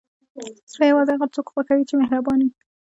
زړه 0.71 0.85
یوازې 0.91 1.11
هغه 1.13 1.27
څوک 1.35 1.47
خوښوي 1.53 1.83
چې 1.89 1.93
مهربان 2.01 2.39
وي. 2.43 2.51